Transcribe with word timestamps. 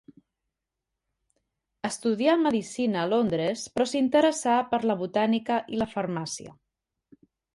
Estudià 1.89 2.35
medicina 2.45 3.03
a 3.03 3.11
Londres 3.11 3.65
però 3.75 3.87
s'interessà 3.91 4.57
per 4.73 4.81
la 4.93 4.97
botànica 5.05 5.63
i 5.75 5.83
la 5.83 5.89
farmàcia. 5.95 6.57